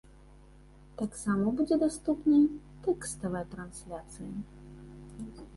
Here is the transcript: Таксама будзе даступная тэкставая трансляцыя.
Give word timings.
Таксама 1.01 1.45
будзе 1.59 1.77
даступная 1.83 2.39
тэкставая 2.87 3.45
трансляцыя. 3.53 4.31